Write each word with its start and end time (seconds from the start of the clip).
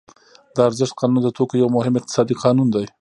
د 0.55 0.57
ارزښت 0.67 0.93
قانون 0.99 1.21
د 1.23 1.29
توکو 1.37 1.55
یو 1.61 1.69
مهم 1.77 1.93
اقتصادي 1.97 2.35
قانون 2.43 2.67
دی 2.71 2.85